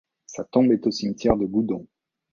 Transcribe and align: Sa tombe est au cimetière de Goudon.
Sa 0.25 0.43
tombe 0.45 0.71
est 0.71 0.87
au 0.87 0.89
cimetière 0.89 1.37
de 1.37 1.45
Goudon. 1.45 1.85